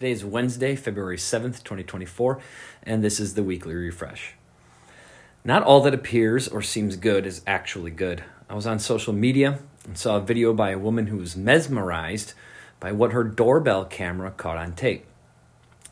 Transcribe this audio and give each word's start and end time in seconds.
Today 0.00 0.12
is 0.12 0.24
Wednesday, 0.24 0.76
February 0.76 1.18
7th, 1.18 1.62
2024, 1.62 2.40
and 2.84 3.04
this 3.04 3.20
is 3.20 3.34
the 3.34 3.42
weekly 3.42 3.74
refresh. 3.74 4.32
Not 5.44 5.62
all 5.62 5.82
that 5.82 5.92
appears 5.92 6.48
or 6.48 6.62
seems 6.62 6.96
good 6.96 7.26
is 7.26 7.42
actually 7.46 7.90
good. 7.90 8.24
I 8.48 8.54
was 8.54 8.66
on 8.66 8.78
social 8.78 9.12
media 9.12 9.58
and 9.84 9.98
saw 9.98 10.16
a 10.16 10.22
video 10.22 10.54
by 10.54 10.70
a 10.70 10.78
woman 10.78 11.08
who 11.08 11.18
was 11.18 11.36
mesmerized 11.36 12.32
by 12.80 12.92
what 12.92 13.12
her 13.12 13.22
doorbell 13.24 13.84
camera 13.84 14.30
caught 14.30 14.56
on 14.56 14.72
tape. 14.72 15.04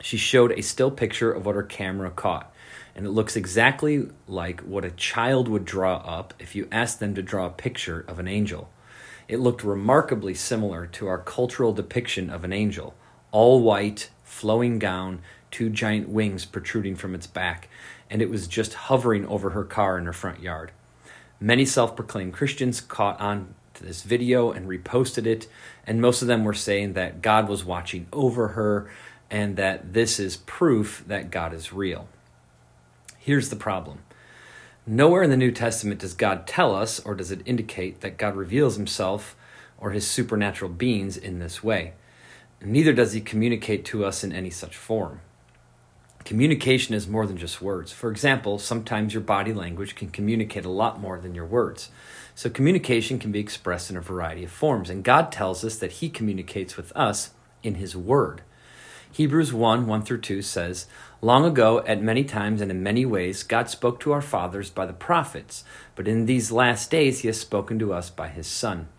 She 0.01 0.17
showed 0.17 0.53
a 0.53 0.63
still 0.63 0.89
picture 0.89 1.31
of 1.31 1.45
what 1.45 1.53
her 1.53 1.61
camera 1.61 2.09
caught, 2.09 2.51
and 2.95 3.05
it 3.05 3.11
looks 3.11 3.35
exactly 3.35 4.09
like 4.27 4.61
what 4.61 4.85
a 4.85 4.89
child 4.89 5.47
would 5.47 5.65
draw 5.65 5.97
up 5.97 6.33
if 6.39 6.55
you 6.55 6.67
asked 6.71 6.99
them 6.99 7.13
to 7.13 7.21
draw 7.21 7.45
a 7.45 7.51
picture 7.51 8.05
of 8.07 8.17
an 8.17 8.27
angel. 8.27 8.71
It 9.27 9.39
looked 9.39 9.63
remarkably 9.63 10.33
similar 10.33 10.87
to 10.87 11.05
our 11.05 11.19
cultural 11.19 11.73
depiction 11.73 12.31
of 12.31 12.43
an 12.43 12.53
angel 12.53 12.95
all 13.31 13.61
white, 13.61 14.09
flowing 14.23 14.79
gown, 14.79 15.21
two 15.51 15.69
giant 15.69 16.09
wings 16.09 16.45
protruding 16.45 16.95
from 16.95 17.15
its 17.15 17.27
back, 17.27 17.69
and 18.09 18.21
it 18.21 18.29
was 18.29 18.47
just 18.47 18.73
hovering 18.73 19.25
over 19.27 19.51
her 19.51 19.63
car 19.63 19.97
in 19.97 20.05
her 20.05 20.13
front 20.13 20.41
yard. 20.41 20.71
Many 21.39 21.65
self 21.65 21.95
proclaimed 21.95 22.33
Christians 22.33 22.81
caught 22.81 23.19
on 23.19 23.53
to 23.75 23.85
this 23.85 24.03
video 24.03 24.51
and 24.51 24.67
reposted 24.67 25.25
it, 25.25 25.47
and 25.87 26.01
most 26.01 26.21
of 26.21 26.27
them 26.27 26.43
were 26.43 26.53
saying 26.53 26.93
that 26.93 27.21
God 27.21 27.47
was 27.47 27.63
watching 27.63 28.07
over 28.11 28.49
her 28.49 28.89
and 29.31 29.55
that 29.57 29.93
this 29.93 30.19
is 30.19 30.37
proof 30.37 31.03
that 31.07 31.31
God 31.31 31.53
is 31.53 31.71
real. 31.71 32.07
Here's 33.17 33.49
the 33.49 33.55
problem. 33.55 33.99
Nowhere 34.87 35.23
in 35.23 35.29
the 35.29 35.37
New 35.37 35.51
Testament 35.51 35.99
does 35.99 36.13
God 36.13 36.47
tell 36.47 36.73
us, 36.75 36.99
or 37.01 37.13
does 37.13 37.31
it 37.31 37.41
indicate, 37.45 38.01
that 38.01 38.17
God 38.17 38.35
reveals 38.35 38.75
himself 38.75 39.35
or 39.77 39.91
his 39.91 40.07
supernatural 40.07 40.71
beings 40.71 41.15
in 41.15 41.39
this 41.39 41.63
way. 41.63 41.93
Neither 42.61 42.91
does 42.91 43.13
he 43.13 43.21
communicate 43.21 43.85
to 43.85 44.03
us 44.03 44.23
in 44.23 44.33
any 44.33 44.49
such 44.49 44.75
form. 44.75 45.21
Communication 46.25 46.93
is 46.93 47.07
more 47.07 47.25
than 47.25 47.37
just 47.37 47.61
words. 47.61 47.93
For 47.93 48.11
example, 48.11 48.59
sometimes 48.59 49.13
your 49.13 49.23
body 49.23 49.53
language 49.53 49.95
can 49.95 50.09
communicate 50.09 50.65
a 50.65 50.69
lot 50.69 50.99
more 50.99 51.17
than 51.17 51.33
your 51.33 51.45
words. 51.45 51.89
So, 52.35 52.49
communication 52.49 53.17
can 53.17 53.31
be 53.31 53.39
expressed 53.39 53.89
in 53.89 53.95
a 53.95 54.01
variety 54.01 54.43
of 54.43 54.51
forms, 54.51 54.89
and 54.89 55.03
God 55.03 55.31
tells 55.31 55.63
us 55.63 55.77
that 55.77 55.93
He 55.93 56.09
communicates 56.09 56.75
with 56.75 56.91
us 56.95 57.31
in 57.63 57.75
His 57.75 57.95
Word. 57.95 58.41
Hebrews 59.11 59.53
1 59.53 59.87
1 59.87 60.01
through 60.03 60.21
2 60.21 60.41
says, 60.41 60.85
Long 61.21 61.45
ago, 61.45 61.81
at 61.87 62.03
many 62.03 62.25
times 62.25 62.61
and 62.61 62.69
in 62.69 62.83
many 62.83 63.05
ways, 63.05 63.41
God 63.41 63.69
spoke 63.69 64.01
to 64.01 64.11
our 64.11 64.21
fathers 64.21 64.69
by 64.69 64.85
the 64.85 64.93
prophets, 64.93 65.63
but 65.95 66.07
in 66.07 66.25
these 66.25 66.51
last 66.51 66.91
days 66.91 67.19
He 67.19 67.27
has 67.29 67.39
spoken 67.39 67.79
to 67.79 67.93
us 67.93 68.09
by 68.09 68.27
His 68.27 68.47
Son 68.47 68.89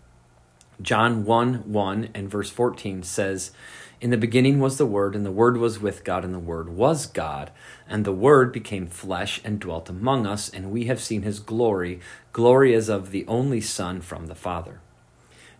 John 0.81 1.25
1 1.25 1.71
1 1.71 2.09
and 2.13 2.29
verse 2.29 2.49
14 2.49 3.03
says, 3.03 3.51
In 3.99 4.09
the 4.09 4.17
beginning 4.17 4.59
was 4.59 4.77
the 4.77 4.85
Word, 4.85 5.15
and 5.15 5.25
the 5.25 5.31
Word 5.31 5.57
was 5.57 5.79
with 5.79 6.03
God, 6.03 6.23
and 6.23 6.33
the 6.33 6.39
Word 6.39 6.69
was 6.69 7.05
God. 7.05 7.51
And 7.87 8.05
the 8.05 8.13
Word 8.13 8.51
became 8.51 8.87
flesh 8.87 9.41
and 9.43 9.59
dwelt 9.59 9.89
among 9.89 10.25
us, 10.25 10.49
and 10.49 10.71
we 10.71 10.85
have 10.85 11.01
seen 11.01 11.23
his 11.23 11.39
glory, 11.39 11.99
glory 12.31 12.73
as 12.73 12.89
of 12.89 13.11
the 13.11 13.25
only 13.27 13.61
Son 13.61 14.01
from 14.01 14.27
the 14.27 14.35
Father. 14.35 14.79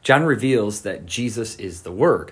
John 0.01 0.23
reveals 0.23 0.81
that 0.81 1.05
Jesus 1.05 1.55
is 1.57 1.81
the 1.81 1.91
Word, 1.91 2.31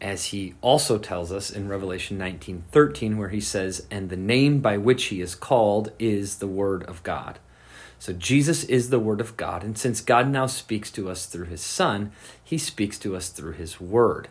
as 0.00 0.26
he 0.26 0.54
also 0.62 0.98
tells 0.98 1.30
us 1.30 1.50
in 1.50 1.68
Revelation 1.68 2.18
19:13 2.18 3.18
where 3.18 3.28
he 3.28 3.40
says, 3.40 3.86
"And 3.90 4.08
the 4.08 4.16
name 4.16 4.60
by 4.60 4.78
which 4.78 5.04
he 5.04 5.20
is 5.20 5.34
called 5.34 5.92
is 5.98 6.36
the 6.36 6.48
Word 6.48 6.82
of 6.84 7.02
God." 7.02 7.38
So 8.00 8.14
Jesus 8.14 8.64
is 8.64 8.88
the 8.88 8.98
Word 8.98 9.20
of 9.20 9.36
God, 9.36 9.62
and 9.62 9.76
since 9.76 10.00
God 10.00 10.26
now 10.26 10.46
speaks 10.46 10.90
to 10.92 11.10
us 11.10 11.26
through 11.26 11.44
His 11.44 11.60
Son, 11.60 12.12
He 12.42 12.56
speaks 12.56 12.98
to 12.98 13.14
us 13.14 13.28
through 13.28 13.52
His 13.52 13.78
Word. 13.78 14.28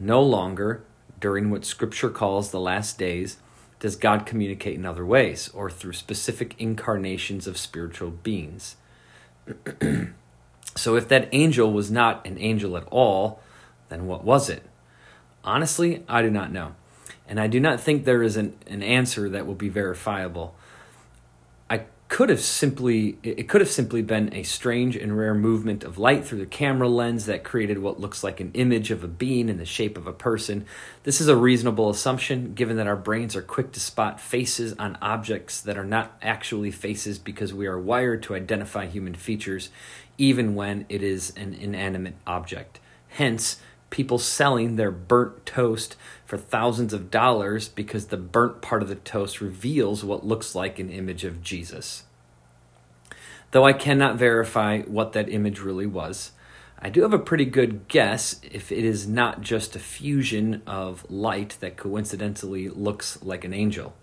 No 0.00 0.22
longer, 0.22 0.82
during 1.20 1.50
what 1.50 1.66
Scripture 1.66 2.08
calls 2.08 2.50
the 2.50 2.58
last 2.58 2.98
days, 2.98 3.36
does 3.80 3.96
God 3.96 4.24
communicate 4.24 4.76
in 4.76 4.86
other 4.86 5.04
ways 5.04 5.50
or 5.50 5.68
through 5.68 5.92
specific 5.92 6.54
incarnations 6.58 7.46
of 7.46 7.58
spiritual 7.58 8.10
beings. 8.10 8.76
so 10.74 10.96
if 10.96 11.06
that 11.08 11.28
angel 11.32 11.70
was 11.70 11.90
not 11.90 12.26
an 12.26 12.38
angel 12.38 12.78
at 12.78 12.88
all, 12.90 13.40
then 13.90 14.06
what 14.06 14.24
was 14.24 14.48
it? 14.48 14.62
Honestly, 15.44 16.02
I 16.08 16.22
do 16.22 16.30
not 16.30 16.50
know. 16.50 16.76
And 17.28 17.38
I 17.38 17.46
do 17.46 17.60
not 17.60 17.78
think 17.78 18.04
there 18.04 18.22
is 18.22 18.38
an, 18.38 18.56
an 18.68 18.82
answer 18.82 19.28
that 19.28 19.46
will 19.46 19.54
be 19.54 19.68
verifiable 19.68 20.54
could 22.12 22.28
have 22.28 22.42
simply 22.42 23.16
it 23.22 23.48
could 23.48 23.62
have 23.62 23.70
simply 23.70 24.02
been 24.02 24.34
a 24.34 24.42
strange 24.42 24.96
and 24.96 25.16
rare 25.16 25.34
movement 25.34 25.82
of 25.82 25.96
light 25.96 26.26
through 26.26 26.40
the 26.40 26.44
camera 26.44 26.86
lens 26.86 27.24
that 27.24 27.42
created 27.42 27.78
what 27.78 27.98
looks 27.98 28.22
like 28.22 28.38
an 28.38 28.50
image 28.52 28.90
of 28.90 29.02
a 29.02 29.08
being 29.08 29.48
in 29.48 29.56
the 29.56 29.64
shape 29.64 29.96
of 29.96 30.06
a 30.06 30.12
person. 30.12 30.66
This 31.04 31.22
is 31.22 31.28
a 31.28 31.34
reasonable 31.34 31.88
assumption 31.88 32.52
given 32.52 32.76
that 32.76 32.86
our 32.86 32.96
brains 32.96 33.34
are 33.34 33.40
quick 33.40 33.72
to 33.72 33.80
spot 33.80 34.20
faces 34.20 34.74
on 34.74 34.98
objects 35.00 35.62
that 35.62 35.78
are 35.78 35.86
not 35.86 36.18
actually 36.20 36.70
faces 36.70 37.18
because 37.18 37.54
we 37.54 37.66
are 37.66 37.80
wired 37.80 38.22
to 38.24 38.34
identify 38.34 38.84
human 38.84 39.14
features 39.14 39.70
even 40.18 40.54
when 40.54 40.84
it 40.90 41.02
is 41.02 41.32
an 41.38 41.54
inanimate 41.54 42.16
object. 42.26 42.78
Hence, 43.08 43.58
people 43.92 44.18
selling 44.18 44.74
their 44.74 44.90
burnt 44.90 45.46
toast 45.46 45.96
for 46.24 46.36
thousands 46.36 46.92
of 46.92 47.10
dollars 47.10 47.68
because 47.68 48.06
the 48.06 48.16
burnt 48.16 48.60
part 48.60 48.82
of 48.82 48.88
the 48.88 48.96
toast 48.96 49.40
reveals 49.40 50.02
what 50.02 50.26
looks 50.26 50.56
like 50.56 50.80
an 50.80 50.90
image 50.90 51.22
of 51.22 51.42
Jesus. 51.44 52.02
Though 53.52 53.64
I 53.64 53.74
cannot 53.74 54.16
verify 54.16 54.80
what 54.80 55.12
that 55.12 55.28
image 55.28 55.60
really 55.60 55.86
was, 55.86 56.32
I 56.78 56.88
do 56.88 57.02
have 57.02 57.12
a 57.12 57.18
pretty 57.18 57.44
good 57.44 57.86
guess 57.86 58.40
if 58.42 58.72
it 58.72 58.82
is 58.82 59.06
not 59.06 59.42
just 59.42 59.76
a 59.76 59.78
fusion 59.78 60.62
of 60.66 61.08
light 61.08 61.58
that 61.60 61.76
coincidentally 61.76 62.70
looks 62.70 63.22
like 63.22 63.44
an 63.44 63.52
angel. 63.52 63.94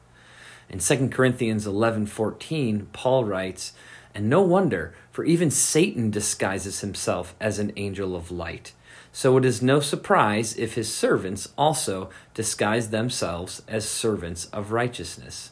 In 0.70 0.80
2 0.80 1.10
Corinthians 1.10 1.66
11:14, 1.66 2.88
Paul 2.94 3.26
writes, 3.26 3.74
"And 4.14 4.30
no 4.30 4.42
wonder, 4.44 4.94
for 5.12 5.26
even 5.26 5.50
Satan 5.50 6.12
disguises 6.12 6.82
himself 6.82 7.36
as 7.42 7.58
an 7.58 7.74
angel 7.76 8.16
of 8.16 8.30
light." 8.30 8.74
So 9.12 9.38
it 9.38 9.46
is 9.46 9.62
no 9.62 9.80
surprise 9.80 10.56
if 10.58 10.76
his 10.76 10.94
servants 10.94 11.50
also 11.58 12.10
disguise 12.34 12.90
themselves 12.90 13.62
as 13.68 13.88
servants 13.88 14.46
of 14.48 14.72
righteousness. 14.72 15.52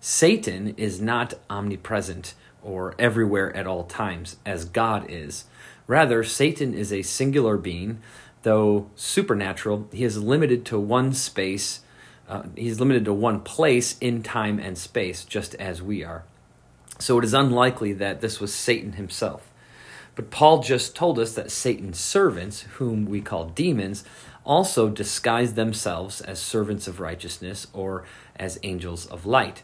Satan 0.00 0.74
is 0.76 1.00
not 1.00 1.34
omnipresent 1.50 2.34
or 2.62 2.94
everywhere 2.98 3.54
at 3.54 3.66
all 3.66 3.84
times, 3.84 4.36
as 4.46 4.64
God 4.64 5.06
is. 5.08 5.44
Rather, 5.86 6.24
Satan 6.24 6.72
is 6.72 6.92
a 6.92 7.02
singular 7.02 7.56
being, 7.56 8.00
though 8.42 8.88
supernatural, 8.96 9.88
he 9.92 10.04
is 10.04 10.22
limited 10.22 10.64
to 10.66 10.78
one 10.78 11.12
space, 11.12 11.80
uh, 12.28 12.44
he's 12.56 12.80
limited 12.80 13.04
to 13.04 13.12
one 13.12 13.40
place 13.40 13.98
in 13.98 14.22
time 14.22 14.58
and 14.58 14.78
space, 14.78 15.24
just 15.24 15.54
as 15.56 15.82
we 15.82 16.04
are. 16.04 16.24
So 16.98 17.18
it 17.18 17.24
is 17.24 17.34
unlikely 17.34 17.92
that 17.94 18.20
this 18.20 18.40
was 18.40 18.54
Satan 18.54 18.92
himself. 18.92 19.49
But 20.20 20.30
Paul 20.30 20.62
just 20.62 20.94
told 20.94 21.18
us 21.18 21.32
that 21.32 21.50
Satan's 21.50 21.98
servants, 21.98 22.66
whom 22.74 23.06
we 23.06 23.22
call 23.22 23.46
demons, 23.46 24.04
also 24.44 24.90
disguise 24.90 25.54
themselves 25.54 26.20
as 26.20 26.38
servants 26.38 26.86
of 26.86 27.00
righteousness 27.00 27.68
or 27.72 28.04
as 28.36 28.60
angels 28.62 29.06
of 29.06 29.24
light. 29.24 29.62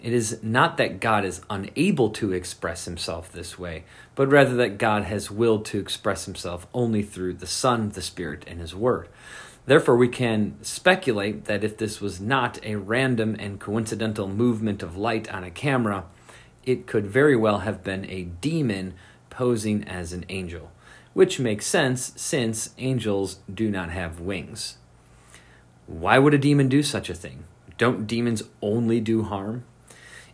It 0.00 0.14
is 0.14 0.42
not 0.42 0.78
that 0.78 0.98
God 0.98 1.26
is 1.26 1.42
unable 1.50 2.08
to 2.08 2.32
express 2.32 2.86
himself 2.86 3.30
this 3.30 3.58
way, 3.58 3.84
but 4.14 4.30
rather 4.30 4.54
that 4.54 4.78
God 4.78 5.04
has 5.04 5.30
willed 5.30 5.66
to 5.66 5.78
express 5.78 6.24
himself 6.24 6.66
only 6.72 7.02
through 7.02 7.34
the 7.34 7.46
Son, 7.46 7.90
the 7.90 8.00
Spirit, 8.00 8.44
and 8.46 8.60
his 8.60 8.74
Word. 8.74 9.10
Therefore, 9.66 9.98
we 9.98 10.08
can 10.08 10.56
speculate 10.62 11.44
that 11.44 11.64
if 11.64 11.76
this 11.76 12.00
was 12.00 12.18
not 12.18 12.58
a 12.64 12.76
random 12.76 13.36
and 13.38 13.60
coincidental 13.60 14.26
movement 14.26 14.82
of 14.82 14.96
light 14.96 15.30
on 15.30 15.44
a 15.44 15.50
camera, 15.50 16.04
it 16.64 16.86
could 16.86 17.06
very 17.06 17.36
well 17.36 17.58
have 17.58 17.84
been 17.84 18.08
a 18.08 18.22
demon 18.22 18.94
posing 19.32 19.82
as 19.88 20.12
an 20.12 20.24
angel, 20.28 20.70
which 21.14 21.40
makes 21.40 21.66
sense 21.66 22.12
since 22.14 22.70
angels 22.78 23.38
do 23.52 23.68
not 23.68 23.90
have 23.90 24.20
wings. 24.20 24.76
Why 25.86 26.18
would 26.18 26.34
a 26.34 26.38
demon 26.38 26.68
do 26.68 26.84
such 26.84 27.10
a 27.10 27.14
thing? 27.14 27.44
Don't 27.78 28.06
demons 28.06 28.44
only 28.60 29.00
do 29.00 29.24
harm? 29.24 29.64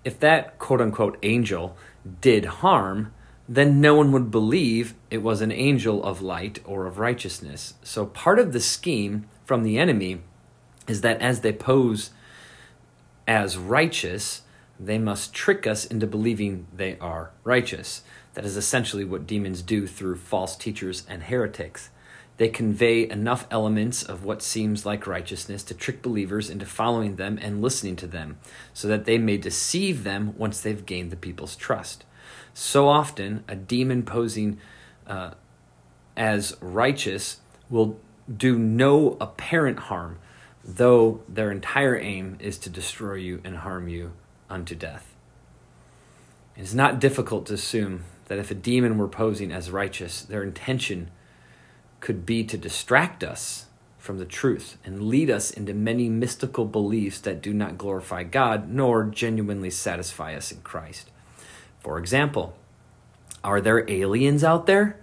If 0.05 0.21
that 0.21 0.59
quote 0.59 0.81
unquote 0.81 1.17
angel 1.23 1.77
did 2.21 2.45
harm, 2.45 3.13
then 3.49 3.81
no 3.81 3.95
one 3.95 4.13
would 4.13 4.31
believe 4.31 4.95
it 5.11 5.23
was 5.23 5.41
an 5.41 5.51
angel 5.51 6.05
of 6.05 6.21
light 6.21 6.61
or 6.65 6.87
of 6.87 6.99
righteousness. 6.99 7.75
So 7.83 8.05
part 8.05 8.39
of 8.39 8.53
the 8.53 8.61
scheme 8.61 9.27
from 9.45 9.63
the 9.63 9.79
enemy 9.79 10.21
is 10.87 11.01
that 11.01 11.21
as 11.23 11.41
they 11.41 11.53
pose 11.53 12.11
as 13.27 13.57
righteous, 13.57 14.43
they 14.79 14.99
must 14.99 15.35
trick 15.35 15.67
us 15.67 15.85
into 15.85 16.07
believing 16.07 16.67
they 16.75 16.99
are 16.99 17.31
righteous. 17.45 18.03
That 18.39 18.45
is 18.45 18.57
essentially 18.57 19.05
what 19.05 19.27
demons 19.27 19.63
do 19.63 19.89
through 19.89 20.15
false 20.15 20.55
teachers 20.55 21.03
and 21.09 21.25
heretics. 21.25 21.91
They 22.37 22.47
convey 22.47 23.11
enough 23.11 23.49
elements 23.51 24.05
of 24.05 24.23
what 24.25 24.43
seems 24.43 24.87
like 24.87 25.09
righteousness 25.09 25.65
to 25.65 25.75
trick 25.75 26.03
believers 26.03 26.49
into 26.49 26.65
following 26.65 27.17
them 27.17 27.41
and 27.43 27.61
listening 27.61 27.97
to 27.97 28.07
them, 28.07 28.39
so 28.73 28.87
that 28.87 29.07
they 29.07 29.19
may 29.19 29.39
deceive 29.39 30.05
them 30.05 30.39
once 30.39 30.61
they've 30.61 30.87
gained 30.87 31.11
the 31.11 31.17
people's 31.17 31.57
trust. 31.57 32.05
So 32.55 32.89
often, 32.89 33.43
a 33.49 33.57
demon 33.57 34.05
posing 34.05 34.61
uh, 35.09 35.33
as 36.17 36.57
righteous 36.61 37.39
will 37.69 37.99
do 38.33 38.57
no 38.57 39.17
apparent 39.21 39.81
harm, 39.81 40.21
though 40.63 41.23
their 41.29 41.51
entire 41.51 41.99
aim 41.99 42.37
is 42.39 42.57
to 42.59 42.71
destroy 42.71 43.15
you 43.15 43.41
and 43.43 43.57
harm 43.57 43.89
you 43.89 44.13
unto 44.49 44.77
death. 44.77 45.13
It 46.57 46.63
is 46.63 46.75
not 46.75 47.01
difficult 47.01 47.47
to 47.47 47.55
assume 47.55 48.05
that 48.29 48.39
if 48.39 48.51
a 48.51 48.55
demon 48.55 48.99
were 48.99 49.09
posing 49.09 49.51
as 49.53 49.71
righteous, 49.71 50.23
their 50.23 50.43
intention 50.43 51.11
could 52.01 52.25
be 52.25 52.45
to 52.45 52.57
distract 52.57 53.25
us 53.25 53.67
from 53.99 54.19
the 54.19 54.25
truth 54.25 54.79
and 54.85 55.03
lead 55.03 55.29
us 55.29 55.51
into 55.51 55.75
many 55.75 56.09
mystical 56.09 56.65
beliefs 56.65 57.21
that 57.21 57.43
do 57.43 57.53
not 57.53 57.77
glorify 57.77 58.23
God 58.23 58.71
nor 58.71 59.05
genuinely 59.05 59.71
satisfy 59.71 60.35
us 60.35 60.53
in 60.53 60.61
Christ. 60.61 61.11
For 61.81 61.99
example, 61.99 62.57
are 63.43 63.61
there 63.61 63.89
aliens 63.91 64.45
out 64.45 64.67
there? 64.67 64.99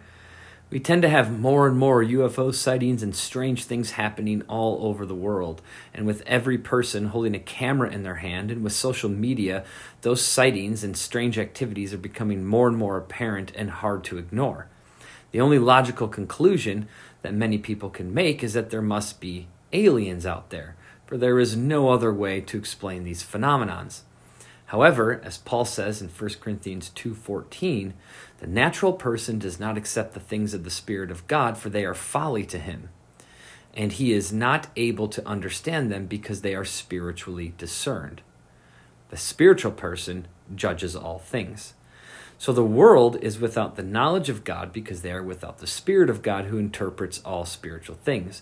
We 0.72 0.80
tend 0.80 1.04
to 1.04 1.10
have 1.10 1.40
more 1.40 1.68
and 1.68 1.78
more 1.78 2.04
UFO 2.04 2.54
sightings 2.54 3.04
and 3.04 3.16
strange 3.16 3.66
things 3.66 3.92
happening 3.92 4.42
all 4.48 4.88
over 4.88 5.06
the 5.06 5.14
world. 5.14 5.62
And 5.94 6.08
with 6.08 6.24
every 6.26 6.58
person 6.58 7.08
holding 7.08 7.36
a 7.36 7.40
camera 7.40 7.92
in 7.92 8.02
their 8.02 8.16
hand 8.16 8.50
and 8.50 8.64
with 8.64 8.74
social 8.74 9.10
media, 9.10 9.64
those 10.02 10.24
sightings 10.24 10.84
and 10.84 10.98
strange 10.98 11.38
activities 11.38 11.94
are 11.94 12.00
becoming 12.00 12.44
more 12.44 12.68
and 12.68 12.78
more 12.78 12.98
apparent 12.98 13.52
and 13.56 13.70
hard 13.70 14.04
to 14.06 14.18
ignore. 14.18 14.68
The 15.32 15.40
only 15.40 15.60
logical 15.60 16.08
conclusion 16.08 16.88
that 17.22 17.34
many 17.34 17.60
people 17.60 17.92
can 17.92 18.12
make 18.12 18.44
is 18.44 18.54
that 18.54 18.72
there 18.72 18.82
must 18.82 19.22
be 19.22 19.48
aliens 19.72 20.26
out 20.26 20.50
there, 20.50 20.76
for 21.06 21.16
there 21.16 21.40
is 21.40 21.56
no 21.56 21.90
other 21.90 22.12
way 22.12 22.42
to 22.42 22.58
explain 22.58 23.04
these 23.04 23.24
phenomenons. 23.24 24.02
However, 24.68 25.22
as 25.24 25.38
Paul 25.38 25.66
says 25.66 26.02
in 26.02 26.10
1 26.10 26.40
Corinthians 26.40 26.90
2:14, 26.90 27.94
the 28.40 28.48
natural 28.48 28.94
person 28.94 29.38
does 29.38 29.60
not 29.60 29.78
accept 29.78 30.14
the 30.14 30.20
things 30.20 30.54
of 30.54 30.64
the 30.64 30.70
spirit 30.70 31.12
of 31.12 31.28
God 31.28 31.58
for 31.58 31.70
they 31.70 31.86
are 31.86 31.94
folly 31.94 32.46
to 32.46 32.58
him, 32.58 32.90
and 33.76 33.92
he 33.92 34.12
is 34.12 34.34
not 34.34 34.68
able 34.76 35.08
to 35.10 35.28
understand 35.28 35.92
them 35.92 36.08
because 36.08 36.42
they 36.42 36.56
are 36.56 36.66
spiritually 36.66 37.54
discerned. 37.58 38.22
The 39.10 39.18
spiritual 39.18 39.72
person 39.72 40.28
judges 40.56 40.96
all 40.96 41.20
things. 41.20 41.74
So 42.38 42.52
the 42.52 42.64
world 42.64 43.18
is 43.22 43.40
without 43.40 43.76
the 43.76 43.84
knowledge 43.84 44.30
of 44.30 44.44
God 44.44 44.74
because 44.74 45.02
they 45.02 45.12
are 45.12 45.24
without 45.24 45.60
the 45.60 45.68
Spirit 45.68 46.10
of 46.10 46.22
God 46.22 46.46
who 46.46 46.58
interprets 46.58 47.22
all 47.24 47.46
spiritual 47.46 47.96
things. 47.96 48.42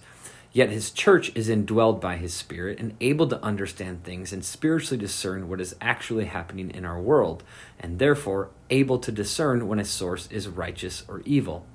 Yet 0.54 0.70
his 0.70 0.92
church 0.92 1.32
is 1.34 1.50
indwelled 1.50 2.00
by 2.00 2.18
his 2.18 2.32
spirit 2.32 2.80
and 2.80 2.96
able 3.02 3.28
to 3.28 3.44
understand 3.44 4.04
things 4.04 4.32
and 4.32 4.46
spiritually 4.46 5.00
discern 5.00 5.50
what 5.50 5.60
is 5.60 5.76
actually 5.82 6.26
happening 6.26 6.70
in 6.70 6.86
our 6.86 7.02
world, 7.02 7.44
and 7.80 7.98
therefore 7.98 8.52
able 8.70 9.00
to 9.00 9.12
discern 9.12 9.68
when 9.68 9.80
a 9.80 9.86
source 9.86 10.30
is 10.32 10.48
righteous 10.48 11.04
or 11.08 11.24
evil. 11.26 11.66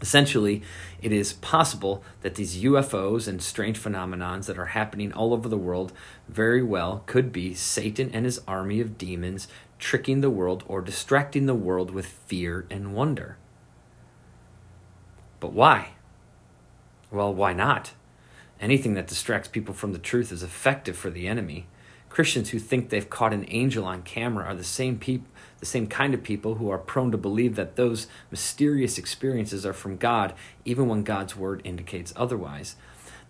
Essentially, 0.00 0.62
it 1.00 1.12
is 1.12 1.32
possible 1.32 2.02
that 2.22 2.34
these 2.34 2.62
UFOs 2.62 3.28
and 3.28 3.40
strange 3.40 3.80
phenomenons 3.80 4.46
that 4.46 4.58
are 4.58 4.66
happening 4.66 5.12
all 5.12 5.32
over 5.32 5.48
the 5.48 5.56
world 5.56 5.92
very 6.28 6.62
well 6.62 7.04
could 7.06 7.32
be 7.32 7.54
Satan 7.54 8.10
and 8.12 8.24
his 8.24 8.40
army 8.48 8.80
of 8.80 8.98
demons 8.98 9.46
tricking 9.78 10.22
the 10.22 10.30
world 10.30 10.64
or 10.66 10.82
distracting 10.82 11.46
the 11.46 11.54
world 11.54 11.92
with 11.92 12.06
fear 12.06 12.66
and 12.68 12.94
wonder. 12.94 13.38
But 15.38 15.52
why? 15.52 15.90
Well, 17.12 17.32
why 17.32 17.52
not? 17.52 17.92
Anything 18.60 18.94
that 18.94 19.06
distracts 19.06 19.48
people 19.48 19.74
from 19.74 19.92
the 19.92 19.98
truth 19.98 20.32
is 20.32 20.42
effective 20.42 20.96
for 20.96 21.10
the 21.10 21.28
enemy. 21.28 21.66
Christians 22.08 22.50
who 22.50 22.58
think 22.58 22.88
they've 22.88 23.08
caught 23.08 23.32
an 23.32 23.44
angel 23.48 23.84
on 23.84 24.02
camera 24.02 24.46
are 24.46 24.54
the 24.54 24.64
same 24.64 24.98
peop- 24.98 25.28
the 25.60 25.66
same 25.66 25.86
kind 25.86 26.14
of 26.14 26.22
people 26.22 26.54
who 26.54 26.70
are 26.70 26.78
prone 26.78 27.10
to 27.10 27.18
believe 27.18 27.56
that 27.56 27.76
those 27.76 28.06
mysterious 28.30 28.96
experiences 28.96 29.66
are 29.66 29.72
from 29.72 29.96
God 29.96 30.34
even 30.64 30.88
when 30.88 31.02
God's 31.02 31.36
word 31.36 31.60
indicates 31.64 32.12
otherwise. 32.16 32.76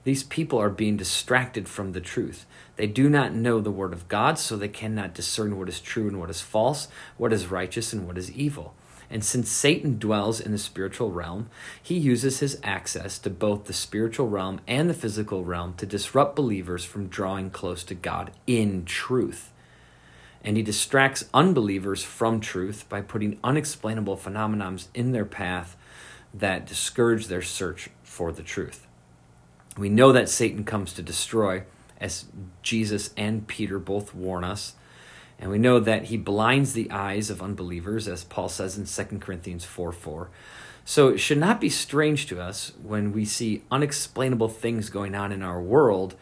These 0.05 0.23
people 0.23 0.59
are 0.59 0.71
being 0.71 0.97
distracted 0.97 1.69
from 1.69 1.93
the 1.93 2.01
truth. 2.01 2.47
They 2.77 2.87
do 2.87 3.11
not 3.11 3.35
know 3.35 3.61
the 3.61 3.71
word 3.71 3.93
of 3.93 4.09
God, 4.09 4.39
so 4.39 4.57
they 4.57 4.69
cannot 4.69 5.15
discern 5.15 5.59
what 5.59 5.69
is 5.69 5.81
true 5.81 6.09
and 6.09 6.21
what 6.21 6.31
is 6.31 6.41
false, 6.41 6.89
what 7.17 7.33
is 7.33 7.49
righteous 7.51 7.93
and 7.93 8.07
what 8.07 8.17
is 8.17 8.31
evil. 8.33 8.75
And 9.11 9.25
since 9.25 9.49
Satan 9.51 9.99
dwells 9.99 10.41
in 10.41 10.53
the 10.53 10.59
spiritual 10.59 11.11
realm, 11.11 11.49
he 11.83 11.97
uses 11.97 12.41
his 12.41 12.61
access 12.63 13.19
to 13.21 13.31
both 13.31 13.65
the 13.65 13.73
spiritual 13.73 14.29
realm 14.29 14.61
and 14.67 14.91
the 14.91 14.95
physical 14.95 15.45
realm 15.45 15.75
to 15.79 15.87
disrupt 15.87 16.37
believers 16.37 16.85
from 16.85 17.09
drawing 17.09 17.51
close 17.51 17.85
to 17.85 17.95
God 17.95 18.33
in 18.47 18.85
truth. 18.85 19.51
And 20.45 20.57
he 20.57 20.63
distracts 20.63 21.25
unbelievers 21.33 22.03
from 22.05 22.41
truth 22.41 22.87
by 22.89 23.01
putting 23.01 23.39
unexplainable 23.43 24.17
phenomena 24.17 24.77
in 24.95 25.13
their 25.13 25.25
path 25.25 25.77
that 26.35 26.67
discourage 26.67 27.27
their 27.27 27.43
search 27.43 27.89
for 28.03 28.31
the 28.31 28.43
truth. 28.43 28.87
We 29.77 29.89
know 29.89 30.13
that 30.13 30.29
Satan 30.29 30.65
comes 30.65 30.93
to 30.95 31.03
destroy, 31.03 31.63
as 32.01 32.27
Jesus 32.63 33.11
and 33.17 33.47
Peter 33.47 33.79
both 33.79 34.15
warn 34.15 34.45
us. 34.45 34.75
And 35.39 35.51
we 35.51 35.59
know 35.59 35.79
that 35.79 36.05
he 36.05 36.17
blinds 36.17 36.73
the 36.73 36.91
eyes 36.91 37.31
of 37.31 37.43
unbelievers, 37.43 38.09
as 38.09 38.25
Paul 38.25 38.49
says 38.49 38.77
in 38.77 38.87
2 38.87 39.19
Corinthians 39.19 39.65
4 39.65 39.93
4. 39.93 40.31
So 40.85 41.09
it 41.09 41.19
should 41.19 41.39
not 41.39 41.61
be 41.61 41.69
strange 41.69 42.27
to 42.29 42.41
us 42.41 42.73
when 42.83 43.13
we 43.13 43.25
see 43.25 43.63
unexplainable 43.71 44.49
things 44.49 44.89
going 44.89 45.15
on 45.15 45.33
in 45.33 45.43
our 45.43 45.61
world, 45.61 46.17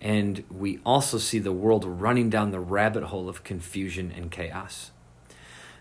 and 0.00 0.44
we 0.48 0.78
also 0.86 1.18
see 1.18 1.38
the 1.38 1.52
world 1.52 1.84
running 1.84 2.30
down 2.30 2.50
the 2.50 2.60
rabbit 2.60 3.04
hole 3.04 3.28
of 3.28 3.44
confusion 3.44 4.12
and 4.16 4.30
chaos. 4.30 4.92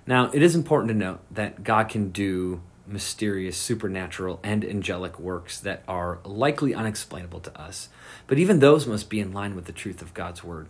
Now, 0.07 0.31
it 0.33 0.41
is 0.41 0.55
important 0.55 0.89
to 0.89 0.97
note 0.97 1.19
that 1.29 1.63
God 1.63 1.87
can 1.87 2.09
do 2.09 2.61
mysterious, 2.87 3.57
supernatural, 3.57 4.39
and 4.43 4.65
angelic 4.65 5.19
works 5.19 5.59
that 5.59 5.83
are 5.87 6.19
likely 6.25 6.73
unexplainable 6.73 7.39
to 7.41 7.61
us, 7.61 7.89
but 8.27 8.39
even 8.39 8.59
those 8.59 8.87
must 8.87 9.09
be 9.09 9.19
in 9.19 9.31
line 9.31 9.55
with 9.55 9.65
the 9.65 9.71
truth 9.71 10.01
of 10.01 10.13
God's 10.13 10.43
Word. 10.43 10.67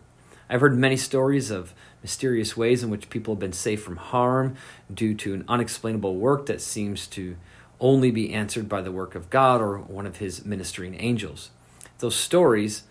I've 0.51 0.59
heard 0.59 0.77
many 0.77 0.98
stories 0.98 1.50
of 1.50 1.74
mysterious 2.01 2.57
ways 2.57 2.83
in 2.83 2.89
which 2.89 3.09
people 3.09 3.36
have 3.36 3.39
been 3.39 3.53
saved 3.53 3.83
from 3.83 3.95
harm 3.95 4.57
due 4.94 5.15
to 5.15 5.33
an 5.33 5.45
unexplainable 5.48 6.18
work 6.18 6.48
that 6.48 6.59
seems 6.59 7.07
to 7.07 7.38
only 7.80 8.12
be 8.12 8.33
answered 8.33 8.68
by 8.68 8.81
the 8.81 8.92
work 8.92 9.15
of 9.15 9.30
God 9.30 9.62
or 9.62 9.77
one 9.77 10.06
of 10.06 10.18
his 10.18 10.44
ministering 10.44 11.00
angels. 11.00 11.51
Those 12.00 12.18
stories 12.18 12.83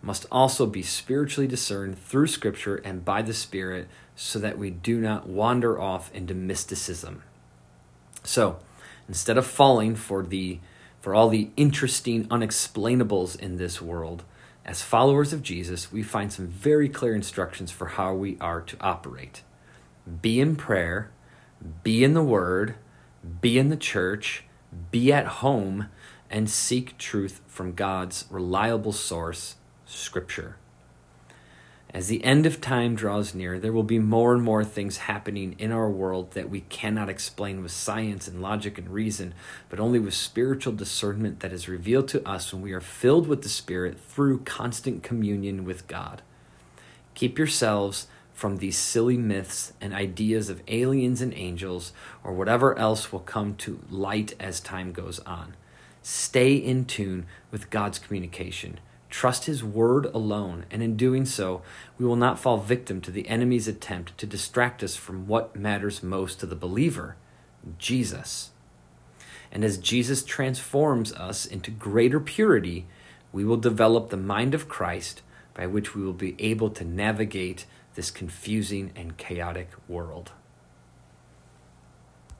must 0.00 0.24
also 0.32 0.64
be 0.64 0.80
spiritually 0.80 1.46
discerned 1.46 1.98
through 1.98 2.28
Scripture 2.28 2.76
and 2.76 3.04
by 3.04 3.20
the 3.20 3.34
Spirit 3.34 3.86
so 4.16 4.38
that 4.38 4.56
we 4.56 4.70
do 4.70 4.98
not 4.98 5.28
wander 5.28 5.78
off 5.78 6.10
into 6.14 6.32
mysticism. 6.32 7.22
So, 8.22 8.56
instead 9.08 9.36
of 9.36 9.46
falling 9.46 9.94
for 9.94 10.22
the 10.22 10.58
for 11.02 11.14
all 11.14 11.28
the 11.28 11.50
interesting 11.58 12.24
unexplainables 12.28 13.38
in 13.38 13.58
this 13.58 13.82
world, 13.82 14.24
as 14.64 14.82
followers 14.82 15.32
of 15.32 15.42
Jesus, 15.42 15.92
we 15.92 16.02
find 16.02 16.32
some 16.32 16.46
very 16.46 16.88
clear 16.88 17.14
instructions 17.14 17.70
for 17.70 17.86
how 17.86 18.14
we 18.14 18.38
are 18.40 18.62
to 18.62 18.76
operate. 18.80 19.42
Be 20.22 20.40
in 20.40 20.56
prayer, 20.56 21.10
be 21.82 22.02
in 22.02 22.14
the 22.14 22.22
Word, 22.22 22.74
be 23.40 23.58
in 23.58 23.68
the 23.68 23.76
church, 23.76 24.44
be 24.90 25.12
at 25.12 25.26
home, 25.26 25.88
and 26.30 26.48
seek 26.48 26.96
truth 26.96 27.40
from 27.46 27.74
God's 27.74 28.24
reliable 28.30 28.92
source, 28.92 29.56
Scripture. 29.86 30.56
As 31.94 32.08
the 32.08 32.24
end 32.24 32.44
of 32.44 32.60
time 32.60 32.96
draws 32.96 33.36
near, 33.36 33.60
there 33.60 33.72
will 33.72 33.84
be 33.84 34.00
more 34.00 34.34
and 34.34 34.42
more 34.42 34.64
things 34.64 34.96
happening 34.96 35.54
in 35.60 35.70
our 35.70 35.88
world 35.88 36.32
that 36.32 36.50
we 36.50 36.62
cannot 36.62 37.08
explain 37.08 37.62
with 37.62 37.70
science 37.70 38.26
and 38.26 38.42
logic 38.42 38.78
and 38.78 38.88
reason, 38.88 39.32
but 39.68 39.78
only 39.78 40.00
with 40.00 40.12
spiritual 40.12 40.72
discernment 40.72 41.38
that 41.38 41.52
is 41.52 41.68
revealed 41.68 42.08
to 42.08 42.28
us 42.28 42.52
when 42.52 42.62
we 42.62 42.72
are 42.72 42.80
filled 42.80 43.28
with 43.28 43.42
the 43.42 43.48
Spirit 43.48 44.00
through 44.00 44.40
constant 44.40 45.04
communion 45.04 45.64
with 45.64 45.86
God. 45.86 46.20
Keep 47.14 47.38
yourselves 47.38 48.08
from 48.32 48.56
these 48.56 48.76
silly 48.76 49.16
myths 49.16 49.72
and 49.80 49.94
ideas 49.94 50.48
of 50.48 50.62
aliens 50.66 51.22
and 51.22 51.32
angels 51.34 51.92
or 52.24 52.32
whatever 52.32 52.76
else 52.76 53.12
will 53.12 53.20
come 53.20 53.54
to 53.54 53.78
light 53.88 54.34
as 54.40 54.58
time 54.58 54.90
goes 54.90 55.20
on. 55.20 55.54
Stay 56.02 56.56
in 56.56 56.86
tune 56.86 57.26
with 57.52 57.70
God's 57.70 58.00
communication. 58.00 58.80
Trust 59.14 59.44
His 59.44 59.62
word 59.62 60.06
alone, 60.06 60.66
and 60.72 60.82
in 60.82 60.96
doing 60.96 61.24
so, 61.24 61.62
we 61.98 62.04
will 62.04 62.16
not 62.16 62.36
fall 62.36 62.56
victim 62.56 63.00
to 63.02 63.12
the 63.12 63.28
enemy's 63.28 63.68
attempt 63.68 64.18
to 64.18 64.26
distract 64.26 64.82
us 64.82 64.96
from 64.96 65.28
what 65.28 65.54
matters 65.54 66.02
most 66.02 66.40
to 66.40 66.46
the 66.46 66.56
believer 66.56 67.14
Jesus. 67.78 68.50
And 69.52 69.62
as 69.62 69.78
Jesus 69.78 70.24
transforms 70.24 71.12
us 71.12 71.46
into 71.46 71.70
greater 71.70 72.18
purity, 72.18 72.86
we 73.32 73.44
will 73.44 73.56
develop 73.56 74.10
the 74.10 74.16
mind 74.16 74.52
of 74.52 74.68
Christ 74.68 75.22
by 75.54 75.68
which 75.68 75.94
we 75.94 76.02
will 76.02 76.12
be 76.12 76.34
able 76.40 76.70
to 76.70 76.84
navigate 76.84 77.66
this 77.94 78.10
confusing 78.10 78.90
and 78.96 79.16
chaotic 79.16 79.68
world. 79.86 80.32